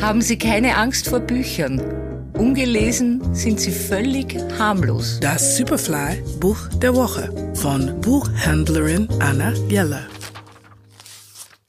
haben 0.00 0.22
Sie 0.22 0.38
keine 0.38 0.76
Angst 0.76 1.08
vor 1.08 1.20
Büchern. 1.20 1.80
Ungelesen 2.32 3.34
sind 3.34 3.60
sie 3.60 3.70
völlig 3.70 4.34
harmlos. 4.58 5.20
Das 5.20 5.58
Superfly 5.58 6.22
Buch 6.40 6.68
der 6.80 6.94
Woche 6.94 7.52
von 7.54 8.00
Buchhändlerin 8.00 9.08
Anna 9.20 9.52
Jeller. 9.68 10.06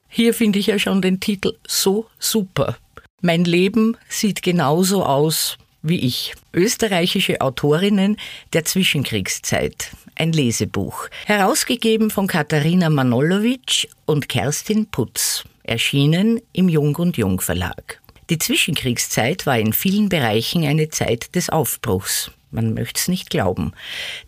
Hier 0.08 0.34
finde 0.34 0.60
ich 0.60 0.68
ja 0.68 0.80
schon 0.80 1.02
den 1.02 1.20
Titel 1.20 1.58
so 1.68 2.06
super. 2.20 2.78
Mein 3.22 3.44
Leben 3.44 3.98
sieht 4.08 4.42
genauso 4.42 5.04
aus 5.04 5.58
wie 5.82 6.00
ich. 6.00 6.34
Österreichische 6.54 7.42
Autorinnen 7.42 8.16
der 8.54 8.64
Zwischenkriegszeit. 8.64 9.92
Ein 10.16 10.32
Lesebuch. 10.32 11.10
Herausgegeben 11.26 12.10
von 12.10 12.28
Katharina 12.28 12.90
Manolowitsch 12.90 13.88
und 14.06 14.30
Kerstin 14.30 14.86
Putz. 14.86 15.44
Erschienen 15.64 16.40
im 16.54 16.70
Jung 16.70 16.96
und 16.96 17.18
Jung 17.18 17.42
Verlag. 17.42 18.02
Die 18.32 18.40
Zwischenkriegszeit 18.40 19.46
war 19.46 19.60
in 19.60 19.74
vielen 19.74 20.08
Bereichen 20.08 20.66
eine 20.66 20.88
Zeit 20.88 21.36
des 21.36 21.50
Aufbruchs. 21.50 22.32
Man 22.50 22.74
möchte 22.74 22.98
es 22.98 23.10
nicht 23.10 23.30
glauben. 23.30 23.74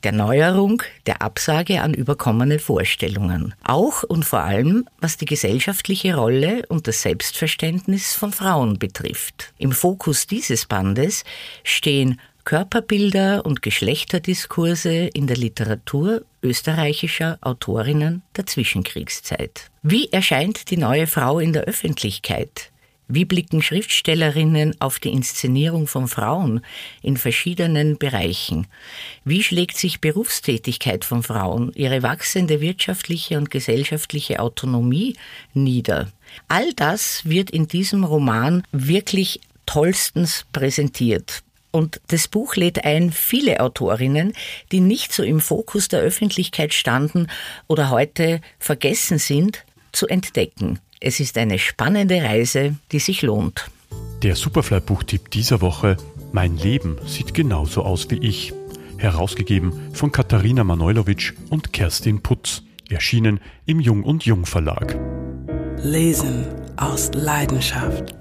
Der 0.03 0.11
Neuerung, 0.11 0.83
der 1.05 1.21
Absage 1.21 1.81
an 1.81 1.93
überkommene 1.93 2.59
Vorstellungen. 2.59 3.55
Auch 3.63 4.03
und 4.03 4.25
vor 4.25 4.41
allem, 4.41 4.89
was 4.99 5.15
die 5.15 5.23
gesellschaftliche 5.23 6.15
Rolle 6.15 6.65
und 6.67 6.89
das 6.89 7.01
Selbstverständnis 7.01 8.13
von 8.13 8.33
Frauen 8.33 8.77
betrifft. 8.77 9.53
Im 9.57 9.71
Fokus 9.71 10.27
dieses 10.27 10.65
Bandes 10.65 11.23
stehen 11.63 12.19
Körperbilder 12.43 13.45
und 13.45 13.61
Geschlechterdiskurse 13.61 15.07
in 15.13 15.27
der 15.27 15.37
Literatur 15.37 16.25
österreichischer 16.41 17.37
Autorinnen 17.39 18.21
der 18.35 18.47
Zwischenkriegszeit. 18.47 19.71
Wie 19.81 20.11
erscheint 20.11 20.71
die 20.71 20.77
neue 20.77 21.07
Frau 21.07 21.39
in 21.39 21.53
der 21.53 21.63
Öffentlichkeit? 21.63 22.72
Wie 23.07 23.25
blicken 23.25 23.61
Schriftstellerinnen 23.61 24.79
auf 24.79 24.99
die 24.99 25.11
Inszenierung 25.11 25.87
von 25.87 26.07
Frauen 26.07 26.61
in 27.01 27.17
verschiedenen 27.17 27.97
Bereichen? 27.97 28.67
Wie 29.25 29.43
schlägt 29.43 29.77
sich 29.77 29.99
Berufstätigkeit 29.99 31.03
von 31.03 31.21
Frauen, 31.21 31.71
ihre 31.75 32.01
wachsende 32.01 32.61
wirtschaftliche 32.61 33.37
und 33.37 33.51
gesellschaftliche 33.51 34.39
Autonomie 34.39 35.17
nieder? 35.53 36.11
All 36.47 36.71
das 36.73 37.25
wird 37.25 37.51
in 37.51 37.67
diesem 37.67 38.05
Roman 38.05 38.63
wirklich 38.71 39.41
tollstens 39.65 40.45
präsentiert. 40.53 41.43
Und 41.71 41.99
das 42.07 42.27
Buch 42.27 42.55
lädt 42.55 42.85
ein, 42.85 43.11
viele 43.11 43.59
Autorinnen, 43.59 44.33
die 44.71 44.79
nicht 44.79 45.11
so 45.11 45.23
im 45.23 45.41
Fokus 45.41 45.87
der 45.87 46.01
Öffentlichkeit 46.01 46.73
standen 46.73 47.27
oder 47.67 47.89
heute 47.89 48.41
vergessen 48.59 49.17
sind, 49.17 49.65
zu 49.91 50.07
entdecken. 50.07 50.79
Es 51.05 51.19
ist 51.19 51.37
eine 51.37 51.59
spannende 51.59 52.23
Reise, 52.23 52.75
die 52.93 52.99
sich 52.99 53.23
lohnt. 53.23 53.69
Der 54.21 54.37
Superfly-Buchtipp 54.37 55.29
dieser 55.31 55.59
Woche 55.59 55.97
Mein 56.31 56.57
Leben 56.57 56.95
sieht 57.05 57.33
genauso 57.33 57.83
aus 57.83 58.09
wie 58.09 58.19
ich. 58.19 58.53
Herausgegeben 58.97 59.73
von 59.91 60.13
Katharina 60.13 60.63
Manojlovic 60.63 61.33
und 61.49 61.73
Kerstin 61.73 62.23
Putz. 62.23 62.63
Erschienen 62.89 63.41
im 63.65 63.81
Jung 63.81 64.03
und 64.03 64.25
Jung 64.25 64.45
Verlag. 64.45 64.97
Lesen 65.83 66.45
aus 66.77 67.11
Leidenschaft. 67.13 68.15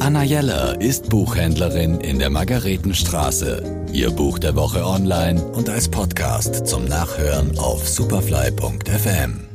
Anna 0.00 0.22
Jeller 0.22 0.80
ist 0.80 1.10
Buchhändlerin 1.10 2.00
in 2.00 2.18
der 2.18 2.30
Margaretenstraße. 2.30 3.84
Ihr 3.92 4.10
Buch 4.10 4.38
der 4.38 4.56
Woche 4.56 4.86
online 4.86 5.44
und 5.44 5.68
als 5.68 5.90
Podcast 5.90 6.66
zum 6.66 6.86
Nachhören 6.86 7.58
auf 7.58 7.86
superfly.fm. 7.86 9.53